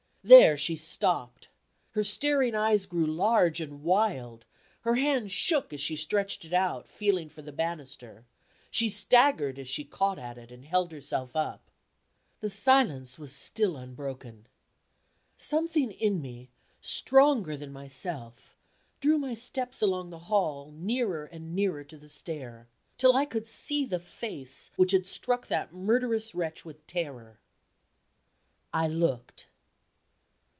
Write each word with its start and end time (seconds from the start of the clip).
There, 0.23 0.55
she 0.55 0.75
stopped. 0.75 1.47
Her 1.93 2.03
staring 2.03 2.53
eyes 2.53 2.85
grew 2.85 3.07
large 3.07 3.59
and 3.59 3.81
wild; 3.81 4.45
her 4.81 4.93
hand 4.93 5.31
shook 5.31 5.73
as 5.73 5.81
she 5.81 5.95
stretched 5.95 6.45
it 6.45 6.53
out, 6.53 6.87
feeling 6.87 7.27
for 7.27 7.41
the 7.41 7.51
banister; 7.51 8.27
she 8.69 8.87
staggered 8.87 9.57
as 9.57 9.67
she 9.67 9.83
caught 9.83 10.19
at 10.19 10.37
it, 10.37 10.51
and 10.51 10.63
held 10.63 10.91
herself 10.91 11.35
up. 11.35 11.71
The 12.39 12.51
silence 12.51 13.17
was 13.17 13.35
still 13.35 13.75
unbroken. 13.75 14.45
Something 15.37 15.89
in 15.91 16.21
me, 16.21 16.51
stronger 16.81 17.57
than 17.57 17.73
myself, 17.73 18.55
drew 18.99 19.17
my 19.17 19.33
steps 19.33 19.81
along 19.81 20.11
the 20.11 20.19
hall 20.29 20.71
nearer 20.71 21.25
and 21.25 21.55
nearer 21.55 21.83
to 21.85 21.97
the 21.97 22.09
stair, 22.09 22.67
till 22.99 23.15
I 23.15 23.25
could 23.25 23.47
see 23.47 23.85
the 23.85 23.99
face 23.99 24.69
which 24.75 24.91
had 24.91 25.07
struck 25.07 25.47
that 25.47 25.73
murderous 25.73 26.35
wretch 26.35 26.63
with 26.63 26.85
terror. 26.85 27.39
I 28.71 28.87
looked. 28.87 29.47